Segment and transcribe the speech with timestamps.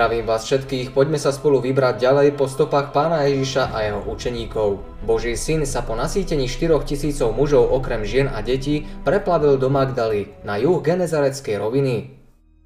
[0.00, 4.80] Zdravím vás všetkých, poďme sa spolu vybrať ďalej po stopách pána Ježiša a jeho učeníkov.
[5.04, 10.40] Boží syn sa po nasýtení 4 tisícov mužov okrem žien a detí preplavil do Magdaly,
[10.40, 12.16] na juh Genezareckej roviny.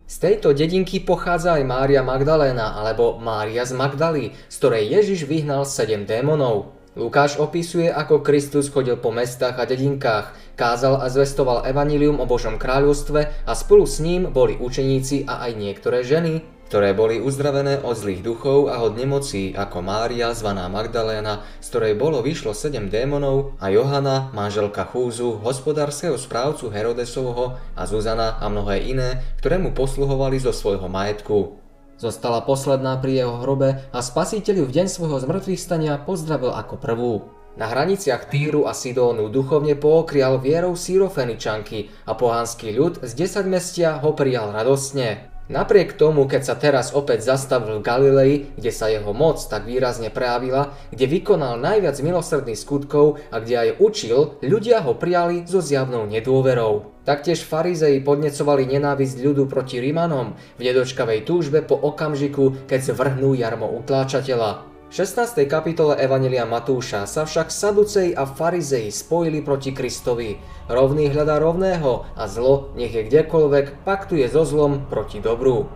[0.07, 5.67] Z tejto dedinky pochádza aj Mária Magdaléna alebo Mária z Magdaly, z ktorej Ježiš vyhnal
[5.67, 6.71] 7 démonov.
[6.95, 12.63] Lukáš opisuje, ako Kristus chodil po mestách a dedinkách, kázal a zvestoval evanílium o Božom
[12.63, 17.95] kráľovstve a spolu s ním boli učeníci a aj niektoré ženy, ktoré boli uzdravené od
[17.95, 23.57] zlých duchov a od nemocí, ako Mária, zvaná Magdaléna, z ktorej bolo vyšlo sedem démonov,
[23.63, 30.41] a Johana, manželka Chúzu, hospodárskeho správcu Herodesovho a Zuzana a mnohé iné, ktoré mu posluhovali
[30.41, 31.61] zo svojho majetku.
[31.95, 36.75] Zostala posledná pri jeho hrobe a spasiteľ ju v deň svojho zmrtvých stania pozdravil ako
[36.77, 37.15] prvú.
[37.55, 44.03] Na hraniciach Týru a Sidónu duchovne pookrial vierou sírofeničanky a pohanský ľud z 10 mestia
[44.03, 45.34] ho prijal radosne.
[45.45, 50.09] Napriek tomu, keď sa teraz opäť zastavil v Galilei, kde sa jeho moc tak výrazne
[50.09, 56.09] prejavila, kde vykonal najviac milosrdných skutkov a kde aj učil, ľudia ho prijali so zjavnou
[56.09, 56.97] nedôverou.
[57.05, 63.69] Taktiež farizei podnecovali nenávisť ľudu proti Rimanom v nedočkavej túžbe po okamžiku, keď zvrhnú jarmo
[63.85, 64.74] utláčateľa.
[64.95, 65.51] 16.
[65.51, 70.39] kapitole Evanelia Matúša sa však Saducej a Farizei spojili proti Kristovi.
[70.71, 75.67] Rovný hľadá rovného a zlo, nech je kdekoľvek, paktuje so zlom proti dobru.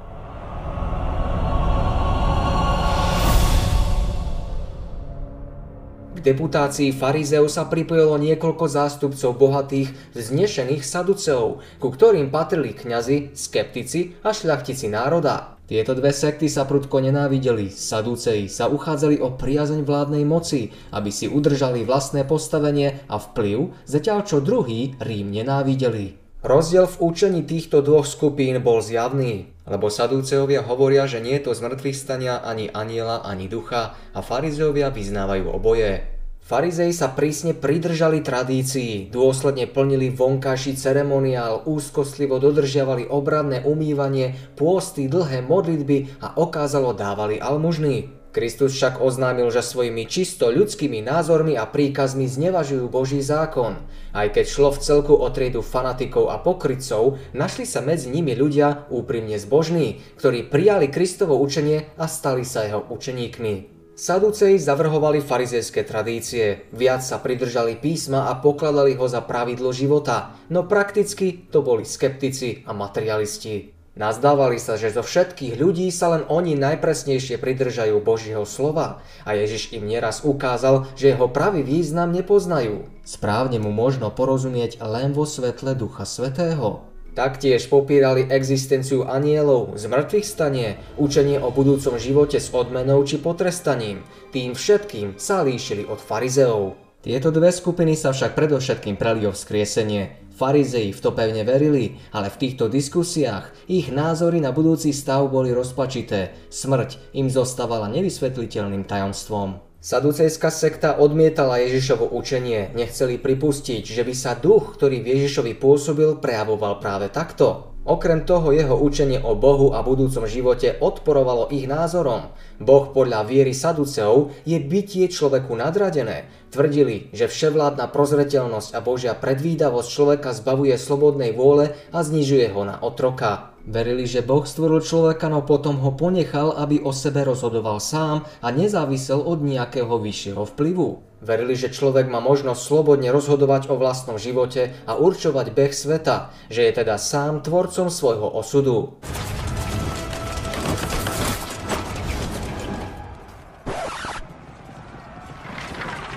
[6.15, 14.15] K deputácii farizeov sa pripojilo niekoľko zástupcov bohatých, vznešených saduceov, ku ktorým patrili kňazi, skeptici
[14.23, 15.58] a šľachtici národa.
[15.69, 21.29] Tieto dve sekty sa prudko nenávideli, Sadúcej sa uchádzali o priazeň vládnej moci, aby si
[21.29, 26.17] udržali vlastné postavenie a vplyv, zatiaľ čo druhý Rím nenávideli.
[26.41, 31.53] Rozdiel v učení týchto dvoch skupín bol zjavný, lebo Sadúceovia hovoria, že nie je to
[31.53, 36.18] zmrtvých stania ani aniela, ani ducha a farizeovia vyznávajú oboje.
[36.49, 45.45] Farizei sa prísne pridržali tradícií, dôsledne plnili vonkajší ceremoniál, úzkostlivo dodržiavali obradné umývanie, pôsty, dlhé
[45.45, 48.09] modlitby a okázalo dávali almužný.
[48.33, 53.85] Kristus však oznámil, že svojimi čisto ľudskými názormi a príkazmi znevažujú Boží zákon.
[54.17, 58.89] Aj keď šlo v celku o triedu fanatikov a pokrytcov, našli sa medzi nimi ľudia
[58.89, 63.78] úprimne zbožní, ktorí prijali Kristovo učenie a stali sa jeho učeníkmi.
[63.99, 70.63] Saduceji zavrhovali farizejské tradície, viac sa pridržali písma a pokladali ho za pravidlo života, no
[70.71, 73.75] prakticky to boli skeptici a materialisti.
[73.99, 79.75] Nazdávali sa, že zo všetkých ľudí sa len oni najpresnejšie pridržajú Božieho slova a Ježiš
[79.75, 82.87] im nieraz ukázal, že jeho pravý význam nepoznajú.
[83.03, 86.87] Správne mu možno porozumieť len vo svetle Ducha Svetého.
[87.19, 94.07] Taktiež popírali existenciu anielov, zmrtvých stanie, učenie o budúcom živote s odmenou či potrestaním.
[94.31, 96.79] Tým všetkým sa líšili od farizeov.
[97.03, 100.31] Tieto dve skupiny sa však predovšetkým preli o vzkriesenie.
[100.39, 105.51] Farizei v to pevne verili, ale v týchto diskusiách ich názory na budúci stav boli
[105.51, 106.39] rozpačité.
[106.55, 109.68] Smrť im zostávala nevysvetliteľným tajomstvom.
[109.79, 116.19] Saducejská sekta odmietala Ježišovo učenie, nechceli pripustiť, že by sa duch, ktorý v Ježišovi pôsobil,
[116.19, 117.79] prejavoval práve takto.
[117.87, 122.35] Okrem toho jeho učenie o Bohu a budúcom živote odporovalo ich názorom.
[122.59, 126.27] Boh podľa viery Saduceov je bytie človeku nadradené.
[126.51, 132.83] Tvrdili, že vševládna prozreteľnosť a Božia predvídavosť človeka zbavuje slobodnej vôle a znižuje ho na
[132.83, 133.55] otroka.
[133.69, 138.49] Verili, že Boh stvoril človeka, no potom ho ponechal, aby o sebe rozhodoval sám a
[138.49, 141.05] nezávisel od nejakého vyššieho vplyvu.
[141.21, 146.65] Verili, že človek má možnosť slobodne rozhodovať o vlastnom živote a určovať beh sveta, že
[146.65, 148.97] je teda sám tvorcom svojho osudu.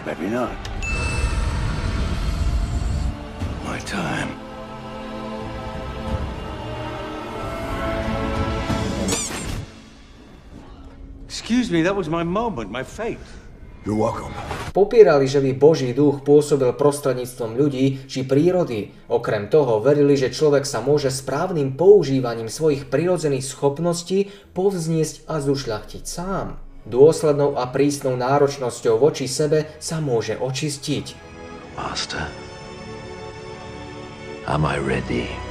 [0.08, 0.56] Maybe not.
[3.68, 4.41] My time.
[11.32, 13.16] Excuse me, that was my moment, my fate.
[13.88, 14.36] You're welcome.
[14.76, 18.92] Popierali, že by Boží duch pôsobil prostredníctvom ľudí či prírody.
[19.08, 26.04] Okrem toho verili, že človek sa môže správnym používaním svojich prirodzených schopností povzniesť a zušľachtiť
[26.04, 26.60] sám.
[26.84, 31.16] Dôslednou a prísnou náročnosťou voči sebe sa môže očistiť.
[31.80, 32.28] Master,
[34.52, 35.51] am I ready?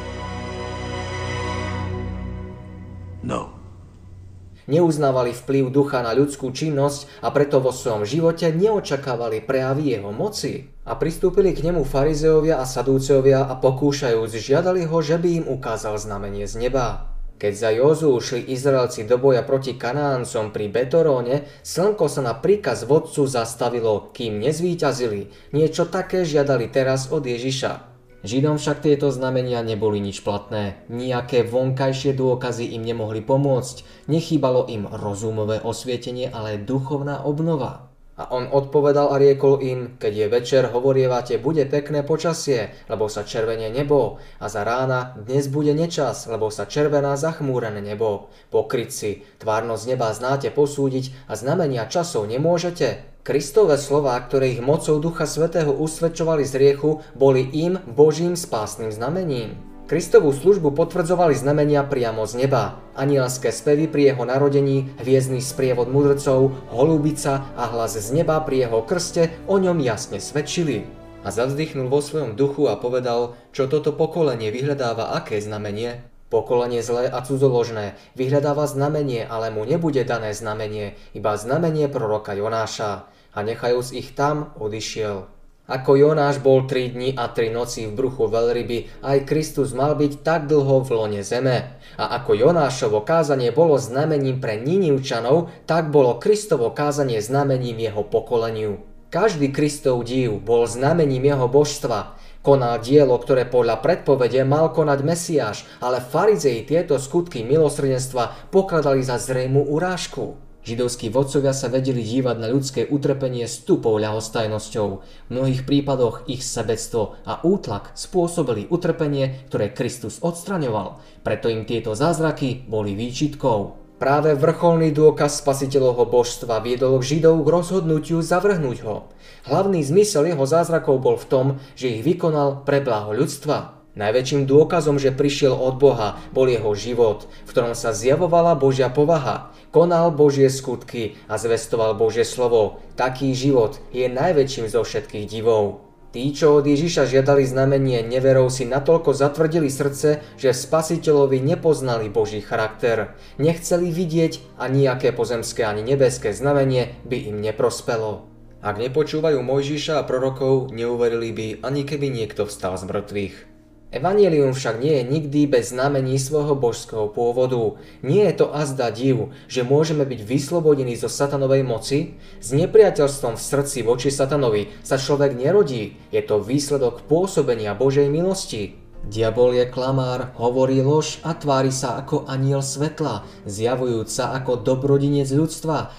[4.71, 10.71] Neuznávali vplyv ducha na ľudskú činnosť a preto vo svojom živote neočakávali prejavy jeho moci.
[10.87, 15.99] A pristúpili k nemu farizeovia a sadúceovia a pokúšajúc žiadali ho, že by im ukázal
[15.99, 17.11] znamenie z neba.
[17.41, 22.85] Keď za Jozu šli Izraelci do boja proti Kanáncom pri Betoróne, slnko sa na príkaz
[22.85, 25.51] vodcu zastavilo, kým nezvíťazili.
[25.57, 27.90] Niečo také žiadali teraz od Ježiša.
[28.21, 30.77] Židom však tieto znamenia neboli nič platné.
[30.93, 34.07] Nijaké vonkajšie dôkazy im nemohli pomôcť.
[34.13, 37.89] Nechýbalo im rozumové osvietenie, ale duchovná obnova.
[38.21, 43.25] A on odpovedal a riekol im, keď je večer, hovorievate, bude pekné počasie, lebo sa
[43.25, 44.21] červenie nebo.
[44.37, 48.29] A za rána, dnes bude nečas, lebo sa červená zachmúrené nebo.
[48.53, 53.10] Pokrytci, tvárnosť neba znáte posúdiť a znamenia časov nemôžete.
[53.31, 59.55] Kristové slova, ktoré ich mocou Ducha Svetého usvedčovali z riechu, boli im Božím spásnym znamením.
[59.87, 62.83] Kristovú službu potvrdzovali znamenia priamo z neba.
[62.99, 68.83] Anielské spevy pri jeho narodení, hviezdny sprievod mudrcov, holubica a hlas z neba pri jeho
[68.83, 70.91] krste o ňom jasne svedčili.
[71.23, 76.03] A zavzdychnul vo svojom duchu a povedal, čo toto pokolenie vyhľadáva aké znamenie.
[76.35, 83.07] Pokolenie zlé a cudzoložné vyhľadáva znamenie, ale mu nebude dané znamenie, iba znamenie proroka Jonáša.
[83.35, 85.31] A nechajúc ich tam, odišiel.
[85.71, 90.27] Ako Jonáš bol 3 dni a 3 noci v bruchu veľryby, aj Kristus mal byť
[90.27, 91.79] tak dlho v lone zeme.
[91.95, 98.83] A ako Jonášovo kázanie bolo znamením pre Ninivčanov, tak bolo Kristovo kázanie znamením jeho pokoleniu.
[99.15, 102.19] Každý Kristov div bol znamením jeho božstva.
[102.43, 109.23] Konal dielo, ktoré podľa predpovede mal konať Mesiáš, ale farizei tieto skutky milosrdenstva pokladali za
[109.23, 110.35] zrejmú urážku.
[110.61, 114.89] Židovskí vodcovia sa vedeli dívať na ľudské utrpenie s tupou ľahostajnosťou.
[115.01, 121.01] V mnohých prípadoch ich sebectvo a útlak spôsobili utrpenie, ktoré Kristus odstraňoval.
[121.25, 123.81] Preto im tieto zázraky boli výčitkou.
[123.97, 129.09] Práve vrcholný dôkaz spasiteľovho božstva viedol Židov k rozhodnutiu zavrhnúť ho.
[129.49, 131.47] Hlavný zmysel jeho zázrakov bol v tom,
[131.77, 133.80] že ich vykonal pre blaho ľudstva.
[134.01, 139.53] Najväčším dôkazom, že prišiel od Boha, bol jeho život, v ktorom sa zjavovala Božia povaha.
[139.69, 142.81] Konal Božie skutky a zvestoval Božie slovo.
[142.97, 145.85] Taký život je najväčším zo všetkých divov.
[146.17, 152.41] Tí, čo od Ježiša žiadali znamenie neverov, si natoľko zatvrdili srdce, že spasiteľovi nepoznali Boží
[152.41, 153.15] charakter.
[153.37, 158.27] Nechceli vidieť a nejaké pozemské ani nebeské znamenie by im neprospelo.
[158.65, 163.50] Ak nepočúvajú Mojžiša a prorokov, neuverili by, ani keby niekto vstal z mŕtvych.
[163.91, 167.75] Evangelium však nie je nikdy bez znamení svojho božského pôvodu.
[168.07, 172.15] Nie je to azda div, že môžeme byť vyslobodení zo satanovej moci?
[172.39, 175.99] S nepriateľstvom v srdci voči satanovi sa človek nerodí.
[176.15, 178.79] Je to výsledok pôsobenia Božej milosti.
[179.11, 185.27] Diabol je klamár, hovorí lož a tvári sa ako aniel svetla, zjavujúc sa ako dobrodinec
[185.35, 185.91] ľudstva.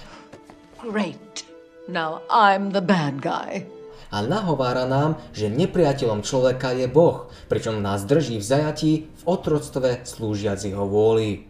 [0.80, 1.44] Great.
[1.92, 3.68] Now I'm the bad guy
[4.12, 10.08] a nahovára nám, že nepriateľom človeka je Boh, pričom nás drží v zajatí v otroctve
[10.08, 11.44] slúžiac jeho vôli.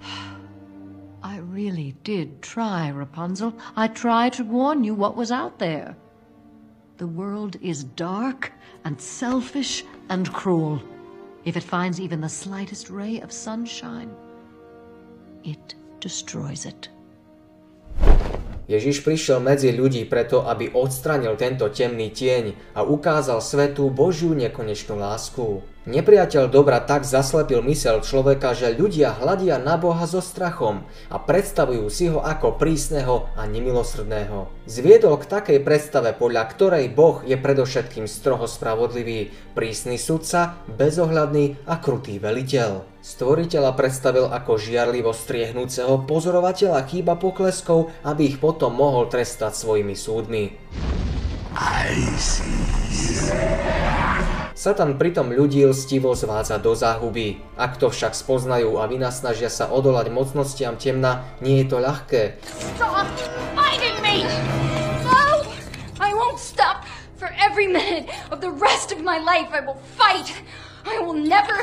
[1.22, 3.54] I really did try, Rapunzel.
[3.78, 5.94] I tried to warn you what was out there.
[6.98, 8.50] The world is dark
[8.82, 10.82] and selfish and cruel.
[11.46, 14.10] If it finds even the slightest ray of sunshine,
[15.46, 16.90] it destroys it.
[18.66, 24.98] Ježiš prišiel medzi ľudí preto, aby odstranil tento temný tieň a ukázal svetu Božiu nekonečnú
[24.98, 25.62] lásku.
[25.82, 31.90] Nepriateľ dobra tak zaslepil mysel človeka, že ľudia hľadia na Boha so strachom a predstavujú
[31.90, 34.46] si ho ako prísneho a nemilosrdného.
[34.70, 41.74] Zviedol k takej predstave, podľa ktorej Boh je predovšetkým stroho spravodlivý, prísny sudca, bezohľadný a
[41.82, 42.86] krutý veliteľ.
[43.02, 50.44] Stvoriteľa predstavil ako žiarlivo striehnúceho pozorovateľa chýba pokleskov, aby ich potom mohol trestať svojimi súdmi.
[51.58, 51.90] I
[52.22, 54.11] see.
[54.52, 57.40] Satan pritom ľudí lstivo zvádza do záhuby.
[57.56, 62.36] Ak to však spoznajú a vynasnažia sa odolať mocnostiam temna, nie je to ľahké.
[62.76, 63.08] Stop
[64.04, 64.28] me!
[65.08, 65.24] No!
[66.00, 66.84] I won't stop!
[67.16, 70.34] For every minute of the rest of my life I will fight!
[70.84, 71.54] I will never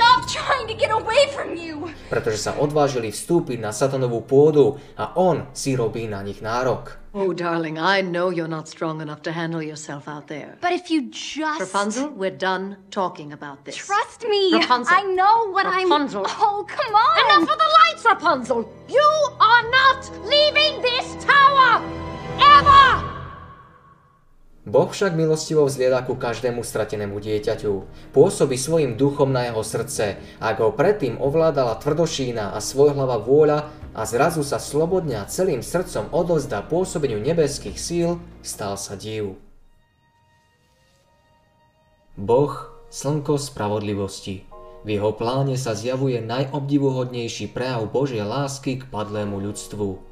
[0.00, 1.92] stop trying to get away from you!
[2.08, 6.96] Pretože sa odvážili vstúpiť na satanovú pôdu a on si robí na nich nárok.
[7.12, 10.56] Oh, darling, I know you're not strong enough to handle yourself out there.
[10.62, 11.60] But if you just...
[11.60, 13.76] Rapunzel, we're done talking about this.
[13.76, 14.54] Trust me.
[14.54, 14.94] Rapunzel.
[14.94, 15.90] I know what Rapunzel.
[15.90, 15.90] I'm...
[15.90, 16.24] Rapunzel.
[16.30, 17.14] Oh, come on.
[17.26, 18.60] Enough of the lights, Rapunzel.
[18.88, 19.10] You
[19.42, 21.82] are not leaving this tower.
[22.38, 23.09] Ever!
[24.70, 27.72] Boh však milostivo vzlieda ku každému stratenému dieťaťu.
[28.14, 30.22] Pôsobí svojim duchom na jeho srdce.
[30.38, 36.14] Ak ho predtým ovládala tvrdošína a svojhlava vôľa, a zrazu sa slobodne a celým srdcom
[36.14, 39.34] odozdá pôsobeniu nebeských síl, stal sa div.
[42.14, 42.54] Boh,
[42.94, 44.46] slnko spravodlivosti.
[44.86, 50.09] V jeho pláne sa zjavuje najobdivuhodnejší prejav Božej lásky k padlému ľudstvu.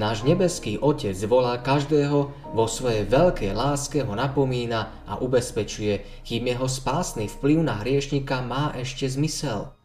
[0.00, 6.64] Náš nebeský Otec volá každého, vo svojej veľkej láske ho napomína a ubezpečuje, kým jeho
[6.64, 9.76] spásny vplyv na hriešnika má ešte zmysel.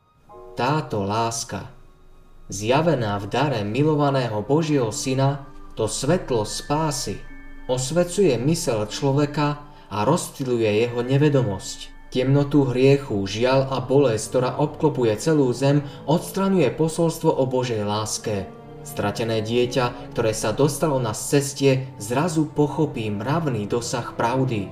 [0.56, 1.68] Táto láska,
[2.48, 7.20] zjavená v dare milovaného Božieho Syna, to svetlo spásy,
[7.68, 11.92] osvecuje mysel človeka a rozptýluje jeho nevedomosť.
[12.16, 18.55] Temnotu hriechu, žial a bolesť, ktorá obklopuje celú zem, odstraňuje posolstvo o Božej láske.
[18.86, 24.70] Stratené dieťa, ktoré sa dostalo na ceste, zrazu pochopí mravný dosah pravdy.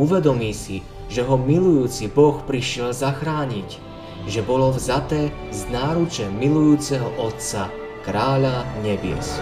[0.00, 0.80] Uvedomí si,
[1.12, 3.76] že ho milujúci Boh prišiel zachrániť,
[4.24, 7.68] že bolo vzaté z náruče milujúceho Otca,
[8.08, 9.36] kráľa nebies.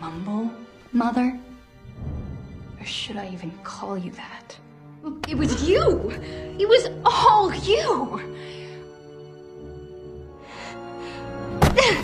[0.00, 0.50] Mumble,
[0.92, 1.38] Mother?
[2.80, 4.56] Or should I even call you that?
[5.28, 6.10] It was you!
[6.58, 8.20] It was all you!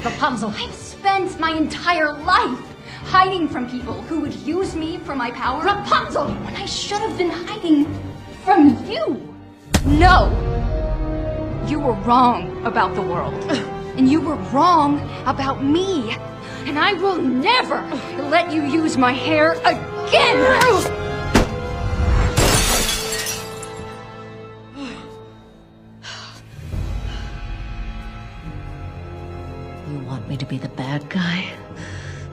[0.05, 5.31] Rapunzel, I've spent my entire life hiding from people who would use me for my
[5.31, 5.65] power.
[5.65, 6.29] Rapunzel!
[6.29, 7.87] When I should have been hiding
[8.45, 9.35] from you!
[9.85, 10.31] No!
[11.67, 13.35] You were wrong about the world.
[13.97, 16.17] And you were wrong about me.
[16.67, 17.79] And I will never
[18.27, 20.43] let you use my hair again!
[29.87, 31.55] You want me to be the bad guy?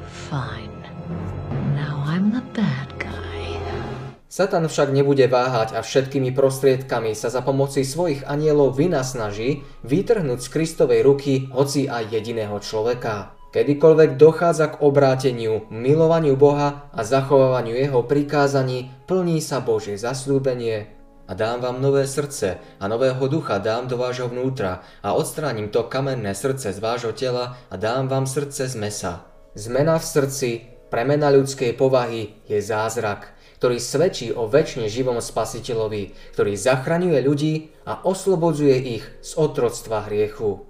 [0.10, 0.82] Fine.
[1.78, 3.13] Now I'm the bad guy.
[4.34, 10.48] Satan však nebude váhať a všetkými prostriedkami sa za pomoci svojich anielov vynasnaží vytrhnúť z
[10.50, 13.42] Kristovej ruky hoci aj jediného človeka.
[13.53, 20.89] Kedykoľvek dochádza k obráteniu, milovaniu Boha a zachovávaniu jeho prikázaní, plní sa Božie zasľúbenie
[21.29, 25.86] a dám vám nové srdce a nového ducha dám do vášho vnútra a odstránim to
[25.86, 29.29] kamenné srdce z vášho tela a dám vám srdce z mesa.
[29.53, 30.50] Zmena v srdci,
[30.89, 37.53] premena ľudskej povahy je zázrak, ktorý svedčí o väčšine živom spasiteľovi, ktorý zachraňuje ľudí
[37.86, 40.65] a oslobodzuje ich z otroctva hriechu.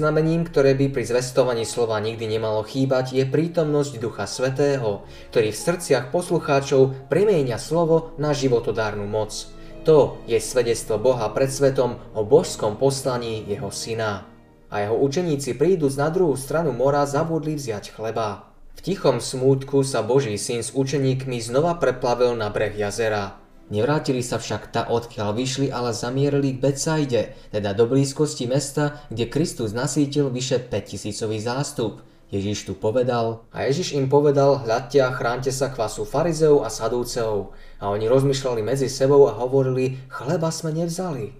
[0.00, 5.62] Znamením, ktoré by pri zvestovaní slova nikdy nemalo chýbať, je prítomnosť Ducha Svetého, ktorý v
[5.68, 9.52] srdciach poslucháčov primieňa slovo na životodárnu moc.
[9.84, 14.24] To je svedectvo Boha pred svetom o božskom poslaní jeho syna.
[14.72, 18.48] A jeho učeníci prídu na druhú stranu mora zabudli vziať chleba.
[18.76, 23.36] V tichom smútku sa Boží syn s učeníkmi znova preplavil na breh jazera.
[23.70, 29.30] Nevrátili sa však ta, odkiaľ vyšli, ale zamierili k Betsaide, teda do blízkosti mesta, kde
[29.30, 32.02] Kristus nasítil vyše 5000 zástup.
[32.34, 37.54] Ježiš tu povedal, a Ježiš im povedal, hľadte a chránte sa kvasu farizeov a sadúceov.
[37.82, 41.34] A oni rozmýšľali medzi sebou a hovorili, chleba sme nevzali.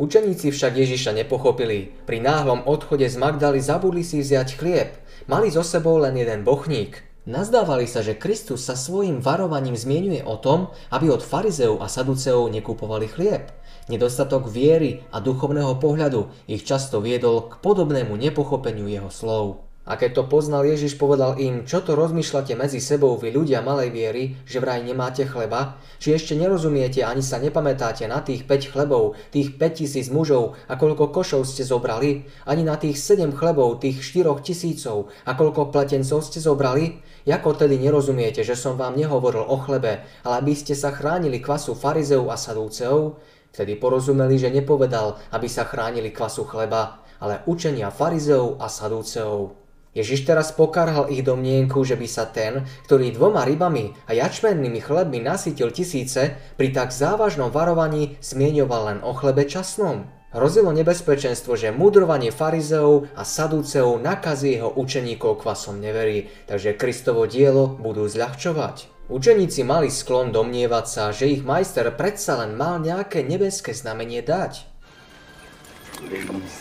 [0.00, 1.96] Učeníci však Ježiša nepochopili.
[2.08, 4.90] Pri náhlom odchode z Magdaly zabudli si vziať chlieb.
[5.28, 7.13] Mali so sebou len jeden bochník.
[7.24, 12.52] Nazdávali sa, že Kristus sa svojim varovaním zmienuje o tom, aby od farizeov a saduceov
[12.52, 13.48] nekupovali chlieb.
[13.88, 19.64] Nedostatok viery a duchovného pohľadu ich často viedol k podobnému nepochopeniu jeho slov.
[19.84, 23.92] A keď to poznal Ježiš, povedal im, čo to rozmýšľate medzi sebou vy ľudia malej
[23.92, 25.76] viery, že vraj nemáte chleba?
[26.00, 30.80] Či ešte nerozumiete ani sa nepamätáte na tých 5 chlebov, tých 5 tisíc mužov a
[30.80, 32.24] koľko košov ste zobrali?
[32.48, 37.04] Ani na tých 7 chlebov, tých 4 tisícov a koľko pletencov ste zobrali?
[37.28, 41.76] Jako tedy nerozumiete, že som vám nehovoril o chlebe, ale aby ste sa chránili kvasu
[41.76, 43.20] farizeov a sadúceov?
[43.52, 49.63] Vtedy porozumeli, že nepovedal, aby sa chránili kvasu chleba, ale učenia farizeov a sadúceov.
[49.94, 55.22] Ježiš teraz pokarhal ich domnienku, že by sa ten, ktorý dvoma rybami a jačmennými chlebmi
[55.22, 60.10] nasytil tisíce, pri tak závažnom varovaní zmieňoval len o chlebe časnom.
[60.34, 67.70] Hrozilo nebezpečenstvo, že mudrovanie farizeov a sadúceov nakazí jeho učeníkov kvasom neverí, takže Kristovo dielo
[67.78, 68.90] budú zľahčovať.
[69.14, 74.66] Učeníci mali sklon domnievať sa, že ich majster predsa len mal nejaké nebeské znamenie dať.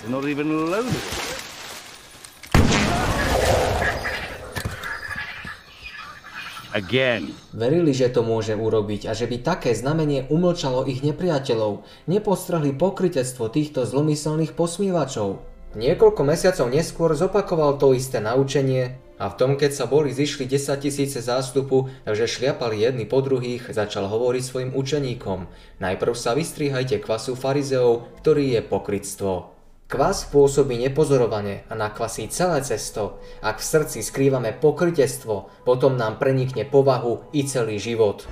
[0.05, 0.93] Not even loaded.
[6.73, 7.29] Again.
[7.53, 13.45] Verili, že to môže urobiť a že by také znamenie umlčalo ich nepriateľov, nepostrhli pokrytectvo
[13.53, 15.37] týchto zlomyselných posmievačov.
[15.77, 20.81] Niekoľko mesiacov neskôr zopakoval to isté naučenie a v tom, keď sa boli zišli 10
[20.81, 25.45] tisíce zástupu, takže šliapali jedni po druhých, začal hovoriť svojim učeníkom.
[25.77, 29.52] Najprv sa vystrihajte kvasu farizeov, ktorý je pokrytstvo.
[29.83, 33.19] Kvas pôsobí nepozorovane a nakvasí celé cesto.
[33.43, 38.23] Ak v srdci skrývame pokrytectvo, potom nám prenikne povahu i celý život.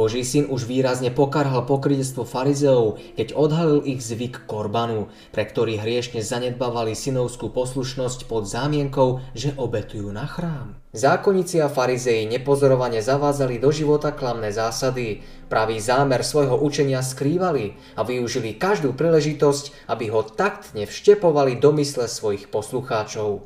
[0.00, 6.24] Boží syn už výrazne pokarhal pokrytectvo farizeov, keď odhalil ich zvyk korbanu, pre ktorý hriešne
[6.24, 10.80] zanedbávali synovskú poslušnosť pod zámienkou, že obetujú na chrám.
[10.96, 15.20] Zákonníci a farizei nepozorovane zavázali do života klamné zásady,
[15.52, 22.08] pravý zámer svojho učenia skrývali a využili každú príležitosť, aby ho taktne vštepovali do mysle
[22.08, 23.44] svojich poslucháčov.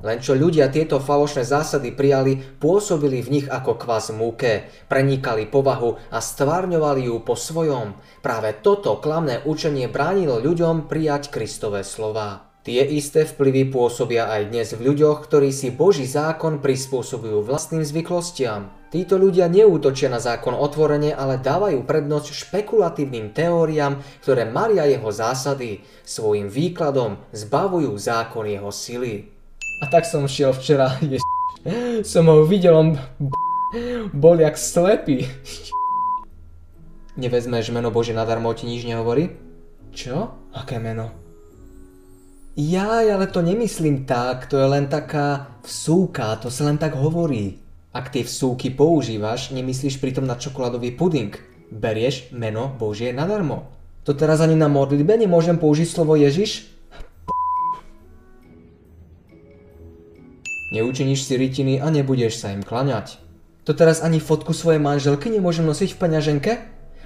[0.00, 5.96] Len čo ľudia tieto falošné zásady prijali, pôsobili v nich ako kvas múke, prenikali povahu
[6.08, 7.96] a stvárňovali ju po svojom.
[8.24, 12.50] Práve toto klamné učenie bránilo ľuďom prijať Kristové slova.
[12.60, 18.68] Tie isté vplyvy pôsobia aj dnes v ľuďoch, ktorí si Boží zákon prispôsobujú vlastným zvyklostiam.
[18.92, 25.80] Títo ľudia neútočia na zákon otvorene, ale dávajú prednosť špekulatívnym teóriám, ktoré maria jeho zásady.
[26.04, 29.39] Svojim výkladom zbavujú zákon jeho sily.
[29.80, 31.18] A tak som šiel včera, je
[32.04, 32.96] som ho videl, on
[34.12, 35.28] bol jak slepý.
[37.20, 39.28] Nevezmeš meno Bože nadarmo, ti nič nehovorí?
[39.92, 40.32] Čo?
[40.56, 41.12] Aké meno?
[42.56, 47.60] Jaj, ale to nemyslím tak, to je len taká vsúka, to sa len tak hovorí.
[47.90, 51.34] Ak tie vsúky používaš, nemyslíš pritom na čokoládový puding.
[51.70, 53.70] Berieš meno Božie nadarmo.
[54.06, 56.70] To teraz ani na modlitbe nemôžem použiť slovo Ježiš?
[60.70, 63.18] Neučiníš si rytiny a nebudeš sa im klaňať.
[63.66, 66.52] To teraz ani fotku svojej manželky nemôžem nosiť v peňaženke?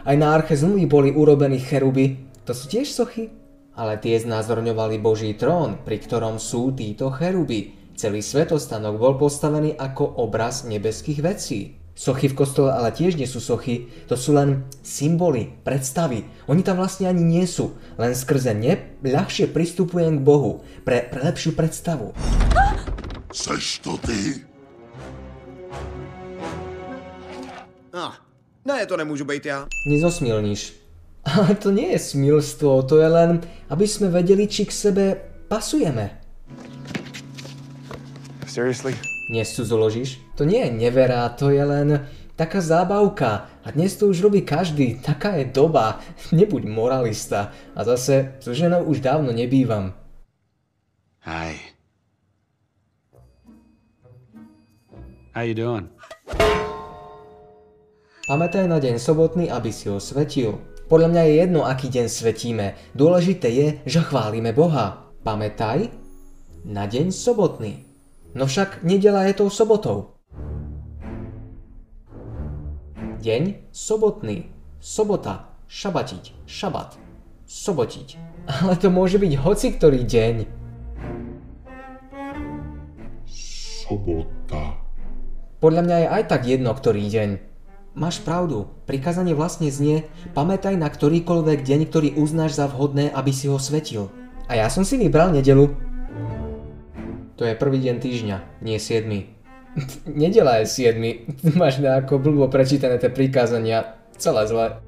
[0.04, 2.28] Aj na arche zmluvy boli urobení cheruby.
[2.44, 3.32] To sú tiež sochy?
[3.72, 7.72] Ale tie znázorňovali Boží trón, pri ktorom sú títo cheruby.
[7.96, 11.80] Celý svetostanok bol postavený ako obraz nebeských vecí.
[11.96, 16.26] Sochy v kostole ale tiež nie sú sochy, to sú len symboly, predstavy.
[16.50, 21.22] Oni tam vlastne ani nie sú, len skrze ne ľahšie pristupujem k Bohu, pre, pre
[21.22, 22.12] lepšiu predstavu.
[23.34, 24.46] Seš to ty?
[27.92, 28.14] Ah,
[28.64, 29.66] ne, to nemůžu být já.
[29.90, 30.74] Nezosmilníš.
[31.24, 35.04] Ale to nie je smilstvo, to je len, aby sme vedeli, či k sebe
[35.50, 36.20] pasujeme.
[38.46, 38.94] Seriously?
[39.34, 40.38] Nescudzoložíš?
[40.38, 42.06] To nie je nevera, to je len
[42.38, 43.50] taká zábavka.
[43.66, 45.98] A dnes to už robí každý, taká je doba.
[46.30, 47.50] Nebuď moralista.
[47.74, 49.90] A zase, so ženou už dávno nebývam.
[51.26, 51.73] Hi.
[55.34, 55.90] How you doing?
[58.30, 60.62] Pamätaj na deň sobotný, aby si ho svetil.
[60.86, 62.78] Podľa mňa je jedno, aký deň svetíme.
[62.94, 65.10] Dôležité je, že chválime Boha.
[65.26, 65.90] Pamätaj
[66.62, 67.82] na deň sobotný.
[68.38, 70.14] No však nedela je tou sobotou.
[73.18, 74.54] Deň sobotný.
[74.78, 75.50] Sobota.
[75.66, 76.46] Šabatiť.
[76.46, 76.94] Šabat.
[77.50, 78.08] Sobotiť.
[78.46, 80.34] Ale to môže byť hoci ktorý deň.
[83.26, 84.83] Sobota.
[85.64, 87.30] Podľa mňa je aj tak jedno, ktorý deň.
[87.96, 90.04] Máš pravdu, prikázanie vlastne znie,
[90.36, 94.12] pamätaj na ktorýkoľvek deň, ktorý uznáš za vhodné, aby si ho svetil.
[94.44, 95.72] A ja som si vybral nedelu.
[97.40, 99.08] To je prvý deň týždňa, nie 7.
[100.20, 101.00] Nedela je 7.
[101.56, 103.96] Máš nejako blbo prečítané tie prikázania.
[104.20, 104.84] Celé zle.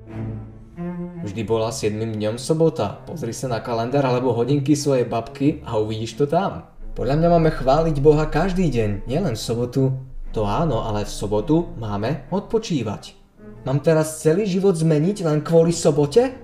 [1.25, 1.97] Vždy bola 7.
[1.97, 3.01] dňom sobota.
[3.09, 6.69] Pozri sa na kalendár alebo hodinky svojej babky a uvidíš to tam.
[6.93, 10.16] Podľa mňa máme chváliť Boha každý deň, nielen sobotu.
[10.33, 13.15] To áno, ale v sobotu máme odpočívať.
[13.67, 16.35] Mám teraz celý život zmeniť len kvôli sobote?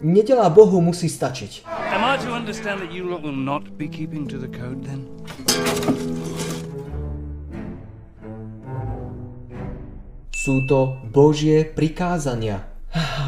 [0.00, 1.68] Nedela Bohu musí stačiť.
[1.68, 5.08] Am I to understand that you lot will not be keeping to the code then?
[10.36, 12.68] Sú to Božie prikázania.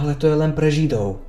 [0.01, 1.21] Ale to je len pre Židov.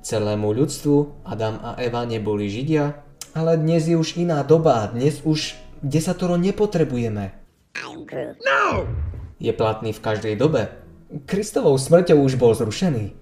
[0.00, 3.04] Celému ľudstvu Adam a Eva neboli Židia,
[3.36, 7.34] ale dnes je už iná doba, dnes už desatoro nepotrebujeme.
[9.38, 10.72] Je platný v každej dobe.
[11.24, 13.16] Kristovou smrťou už bol zrušený.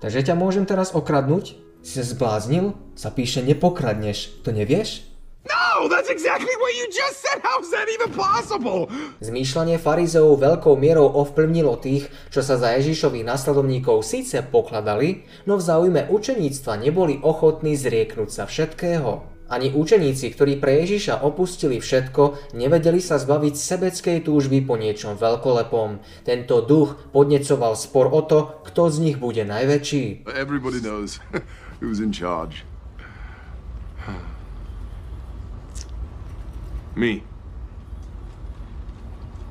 [0.00, 1.56] Takže ťa môžem teraz okradnúť?
[1.84, 2.72] Si sa zbláznil?
[2.96, 5.04] Sa píše nepokradneš, to nevieš?
[5.44, 7.44] No, that's exactly what you just said!
[7.44, 8.88] How's that even possible?
[9.20, 15.66] Zmýšľanie farizeov veľkou mierou ovplyvnilo tých, čo sa za Ježišových nasledovníkov síce pokladali, no v
[15.68, 19.33] záujme učeníctva neboli ochotní zrieknúť sa všetkého.
[19.44, 26.00] Ani učeníci, ktorí pre Ježiša opustili všetko, nevedeli sa zbaviť sebeckej túžby po niečom veľkolepom.
[26.24, 30.24] Tento duch podnecoval spor o to, kto z nich bude najväčší.
[36.96, 37.20] Me.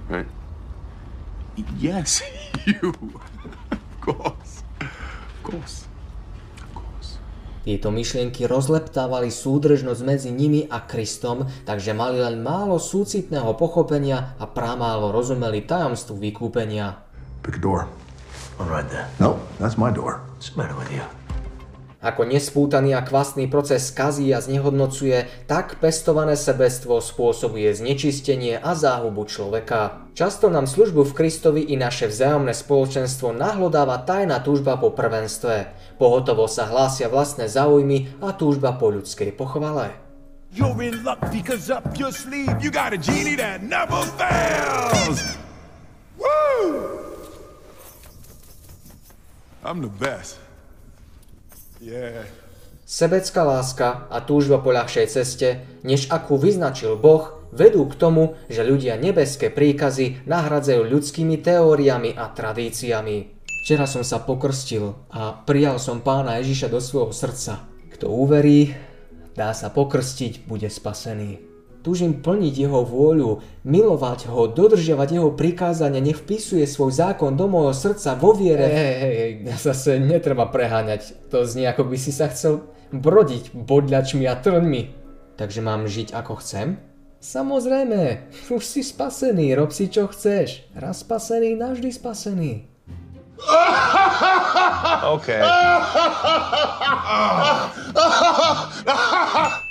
[0.09, 0.25] Right?
[1.77, 2.25] Yes,
[2.65, 2.89] you.
[3.69, 4.63] Of course.
[4.81, 5.85] Of course.
[7.63, 14.43] Tieto myšlienky rozleptávali súdržnosť medzi nimi a Kristom, takže mali len málo súcitného pochopenia a
[14.43, 16.99] pramálo rozumeli tajomstvu vykúpenia.
[17.39, 17.87] Pick a door.
[18.59, 19.07] All right then.
[19.15, 20.27] No, that's my door.
[20.35, 21.07] What's the matter with you?
[22.03, 29.23] Ako nespútaný a kvasný proces kazí a znehodnocuje, tak pestované sebestvo spôsobuje znečistenie a záhubu
[29.23, 30.03] človeka.
[30.11, 35.71] Často nám službu v Kristovi i naše vzájomné spoločenstvo nahlodáva tajná túžba po prvenstve.
[35.97, 39.93] Pohotovo sa hlásia vlastné záujmy a túžba po ľudskej pochvale.
[40.53, 45.37] You're in luck because up your sleeve you got a genie that never fails.
[46.13, 47.09] Woo!
[49.65, 50.37] I'm the best.
[51.81, 52.29] Yeah.
[52.85, 58.61] Sebecká láska a túžba po ľahšej ceste, než akú vyznačil Boh, vedú k tomu, že
[58.61, 63.32] ľudia nebeské príkazy nahradzajú ľudskými teóriami a tradíciami.
[63.63, 67.63] Včera som sa pokrstil a prijal som pána Ježiša do svojho srdca.
[67.95, 68.75] Kto uverí,
[69.39, 71.39] dá sa pokrstiť, bude spasený.
[71.79, 77.71] Túžim plniť jeho vôľu, milovať ho, dodržiavať jeho prikázania, nech vpisuje svoj zákon do môjho
[77.71, 78.67] srdca vo viere.
[78.67, 81.31] Hej, hej, hej, zase netreba preháňať.
[81.31, 84.81] To znie ako by si sa chcel brodiť bodľačmi a trňmi.
[85.39, 86.83] Takže mám žiť ako chcem?
[87.23, 90.67] Samozrejme, už si spasený, rob si čo chceš.
[90.75, 92.72] Raz spasený, navždy spasený.
[95.03, 95.41] Okay.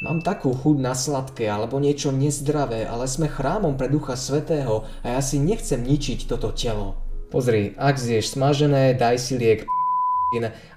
[0.05, 5.17] Mám takú chuť na sladké alebo niečo nezdravé, ale sme chrámom pre Ducha Svetého a
[5.17, 7.01] ja si nechcem ničiť toto telo.
[7.33, 9.65] Pozri, ak zješ smažené, daj si liek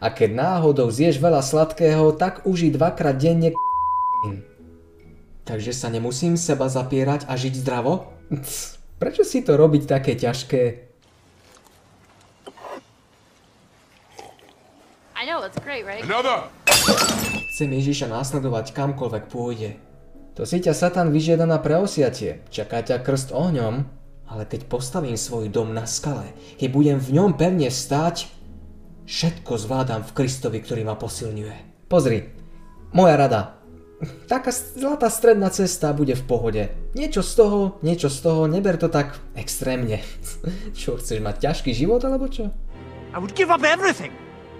[0.03, 3.55] a keď náhodou zješ veľa sladkého, tak uži dvakrát denne.
[5.47, 8.11] Takže sa nemusím seba zapierať a žiť zdravo?
[8.99, 10.63] Prečo si to robiť také ťažké?
[15.15, 15.34] I know, it's great, right?
[15.34, 15.34] Another.
[17.55, 19.79] Chcem Ježiša následovať kamkoľvek pôjde.
[20.35, 23.87] To si ťa Satan vyžiada na preosiatie, čaká ťa krst ohňom,
[24.27, 28.27] ale keď postavím svoj dom na skale, keď budem v ňom pevne stáť,
[29.07, 31.87] všetko zvládam v Kristovi, ktorý ma posilňuje.
[31.87, 32.27] Pozri,
[32.91, 33.41] moja rada.
[34.27, 36.63] Taká zlatá stredná cesta bude v pohode.
[36.99, 40.03] Niečo z toho, niečo z toho, neber to tak extrémne.
[40.79, 42.51] Čo, chceš mať ťažký život alebo čo?
[43.15, 44.11] I would give up everything.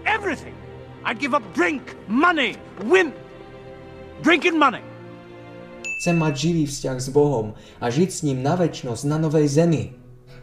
[0.07, 0.55] Everything.
[1.05, 3.13] I'd give up drink, money, women.
[4.25, 4.81] Drink and money.
[6.01, 9.93] Chcem mať živý vzťah s Bohom a žiť s ním na väčnosť na novej zemi.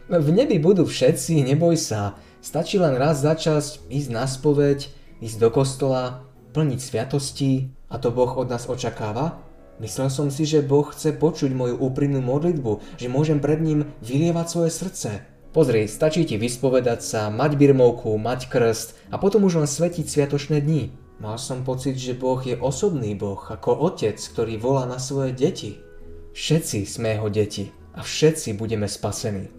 [0.07, 2.15] V nebi budú všetci, neboj sa.
[2.39, 4.87] Stačí len raz za čas ísť na spoveď,
[5.19, 6.23] ísť do kostola,
[6.55, 7.67] plniť sviatosti.
[7.91, 9.43] A to Boh od nás očakáva?
[9.83, 14.47] Myslel som si, že Boh chce počuť moju úprimnú modlitbu, že môžem pred ním vylievať
[14.47, 15.32] svoje srdce.
[15.53, 20.57] Pozri, stačí ti vyspovedať sa, mať birmovku, mať krst a potom už len svetiť sviatočné
[20.65, 20.89] dni.
[21.21, 25.77] Mal som pocit, že Boh je osobný Boh, ako otec, ktorý volá na svoje deti.
[26.33, 29.53] Všetci sme jeho deti a všetci budeme spasení.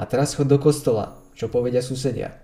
[0.00, 2.40] A teraz chod do kostola, čo povedia susedia.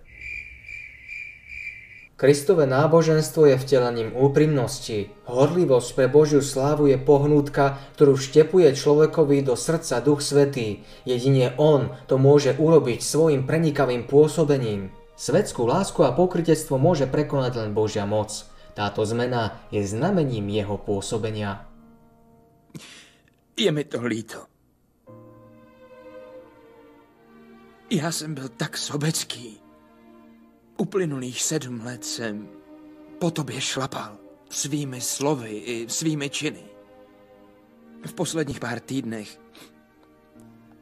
[2.22, 5.10] Kristové náboženstvo je vtelením úprimnosti.
[5.26, 10.86] Horlivosť pre Božiu slávu je pohnútka, ktorú vštepuje človekovi do srdca Duch Svetý.
[11.02, 14.94] Jedine On to môže urobiť svojim prenikavým pôsobením.
[15.18, 18.30] Svetskú lásku a pokrytectvo môže prekonať len Božia moc.
[18.78, 21.66] Táto zmena je znamením jeho pôsobenia.
[23.58, 24.46] Je mi to líto.
[27.90, 29.61] Já jsem byl tak sobecký.
[30.76, 32.48] Uplynulých sedm let jsem
[33.18, 34.18] po tobě šlapal
[34.50, 36.64] svými slovy i svými činy.
[38.06, 39.40] V posledních pár týdnech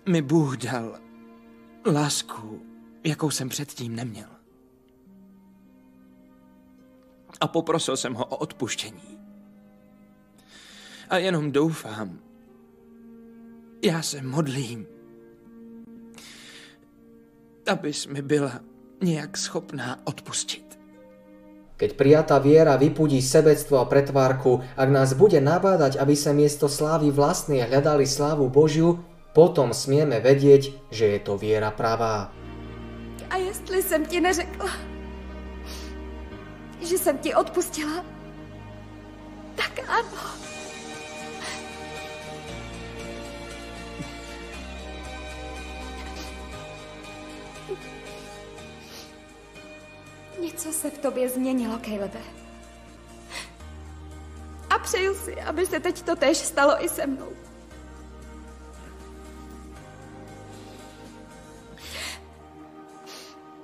[0.08, 0.98] mi Bůh dal
[1.86, 2.62] lásku,
[3.04, 4.28] jakou jsem předtím neměl.
[7.40, 9.20] A poprosil jsem ho o odpuštění.
[11.08, 12.18] A jenom doufám,
[13.84, 14.86] já se modlím,
[17.66, 18.69] abys mi byla
[19.00, 20.70] nejak schopná odpustiť.
[21.80, 27.08] Keď prijatá viera vypudí sebectvo a pretvárku, ak nás bude nabádať, aby sa miesto slávy
[27.08, 29.00] vlastnej hľadali slávu Božiu,
[29.32, 32.28] potom smieme vedieť, že je to viera pravá.
[33.30, 34.70] A jestli jsem ti neřekla,
[36.80, 38.04] že jsem ti odpustila,
[39.56, 40.49] tak ano.
[50.40, 52.20] Něco se v tobě změnilo, Calebe.
[54.70, 57.28] A přeju si, aby se teď to tež stalo i se mnou.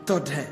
[0.04, 0.46] To jde.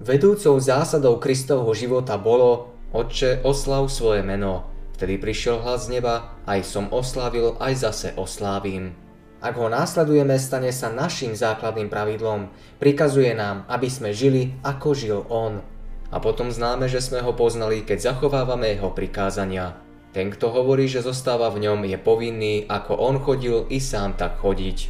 [0.00, 4.70] Vedúcou zásadou Kristovho života bolo Otče, oslav svoje meno.
[4.94, 9.03] Vtedy prišiel hlas z neba, aj som oslavil, aj zase oslávim.
[9.44, 12.48] Ak ho následujeme, stane sa našim základným pravidlom.
[12.80, 15.60] Prikazuje nám, aby sme žili, ako žil on.
[16.08, 19.76] A potom známe, že sme ho poznali, keď zachovávame jeho prikázania.
[20.16, 24.40] Ten, kto hovorí, že zostáva v ňom, je povinný, ako on chodil, i sám tak
[24.40, 24.88] chodiť.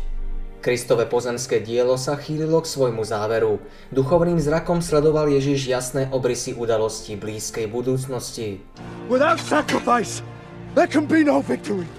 [0.62, 3.58] Kristové pozemské dielo sa chýlilo k svojmu záveru.
[3.90, 8.62] Duchovným zrakom sledoval Ježiš jasné obrysy udalostí blízkej budúcnosti.
[9.10, 10.22] Without sacrifice,
[10.78, 11.90] there can be no victory.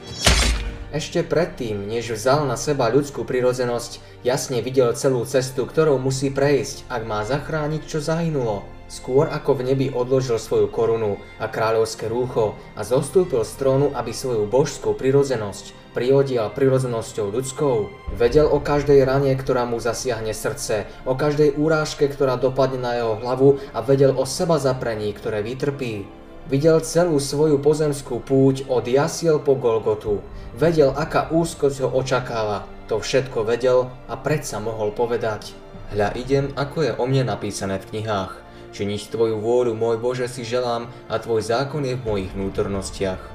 [0.95, 6.87] Ešte predtým, než vzal na seba ľudskú prirodzenosť, jasne videl celú cestu, ktorou musí prejsť,
[6.87, 8.63] ak má zachrániť, čo zahynulo.
[8.87, 14.15] Skôr ako v nebi odložil svoju korunu a kráľovské rúcho a zostúpil z trónu, aby
[14.15, 21.15] svoju božskú prirodzenosť priodial prirodzenosťou ľudskou, vedel o každej rane, ktorá mu zasiahne srdce, o
[21.15, 26.07] každej úrážke, ktorá dopadne na jeho hlavu a vedel o seba zaprení, ktoré vytrpí.
[26.45, 30.21] Videl celú svoju pozemskú púť od jasiel po Golgotu.
[30.53, 32.69] Vedel, aká úzkosť ho očakáva.
[32.85, 35.57] To všetko vedel a predsa mohol povedať.
[35.89, 38.37] Hľa idem, ako je o mne napísané v knihách.
[38.77, 43.34] Činiť Tvoju vôľu, môj Bože, si želám a Tvoj zákon je v mojich vnútornostiach.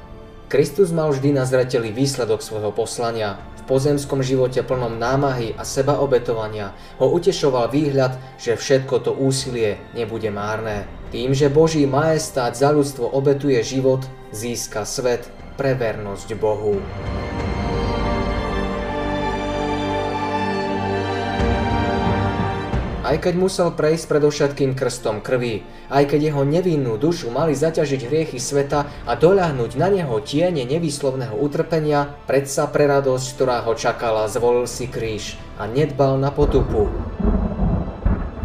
[0.50, 3.38] Kristus mal vždy na zreteli výsledok svojho poslania.
[3.62, 10.26] V pozemskom živote plnom námahy a sebaobetovania ho utešoval výhľad, že všetko to úsilie nebude
[10.34, 10.90] márne.
[11.14, 14.02] Tým, že Boží majestát za ľudstvo obetuje život,
[14.34, 16.82] získa svet pre vernosť Bohu.
[23.10, 28.38] Aj keď musel prejsť predovšetkým krstom krvi, aj keď jeho nevinnú dušu mali zaťažiť hriechy
[28.38, 34.70] sveta a doľahnuť na neho tiene nevýslovného utrpenia, predsa pre radosť, ktorá ho čakala, zvolil
[34.70, 36.86] si kríž a nedbal na potupu.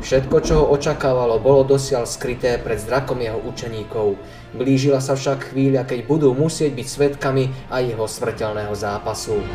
[0.01, 4.17] Všetko, čo ho očakávalo, bolo dosiaľ skryté pred zrakom jeho učeníkov.
[4.57, 9.45] Blížila sa však chvíľa, keď budú musieť byť svetkami aj jeho smrteľného zápasu.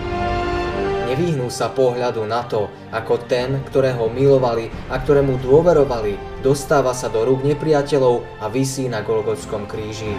[1.10, 7.26] Nevyhnú sa pohľadu na to, ako ten, ktorého milovali a ktorému dôverovali, dostáva sa do
[7.26, 10.14] rúk nepriateľov a vysí na Golgotskom kríži.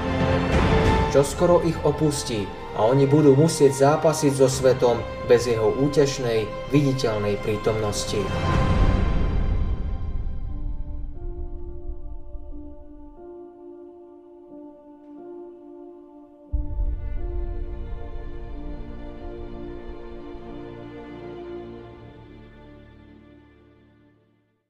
[1.16, 2.44] Čo skoro ich opustí
[2.76, 5.00] a oni budú musieť zápasiť so svetom
[5.32, 6.44] bez jeho útešnej,
[6.76, 8.20] viditeľnej prítomnosti.